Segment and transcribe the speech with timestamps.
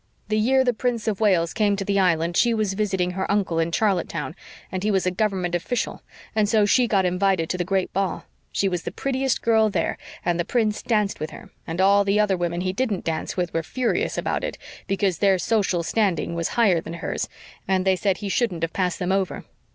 [0.29, 3.59] The year the Prince of Wales came to the Island she was visiting her uncle
[3.59, 4.35] in Charlottetown
[4.71, 6.01] and he was a Government official,
[6.33, 8.25] and so she got invited to the great ball.
[8.51, 12.19] She was the prettiest girl there, and the Prince danced with her, and all the
[12.19, 16.47] other women he didn't dance with were furious about it, because their social standing was
[16.57, 17.29] higher than hers
[17.67, 19.45] and they said he shouldn't have passed them over.